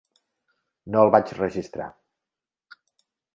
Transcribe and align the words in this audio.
No 0.95 1.03
el 1.07 1.11
vaig 1.17 1.33
registrar. 1.41 1.91